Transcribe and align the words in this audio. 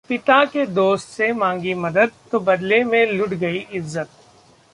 पिता 0.09 0.43
के 0.45 0.65
दोस्त 0.65 1.09
से 1.09 1.31
मांगी 1.33 1.73
मदद, 1.73 2.11
तो 2.31 2.39
बदले 2.39 2.83
में 2.83 3.11
लुट 3.11 3.29
गई 3.29 3.65
इज्जत 3.71 4.09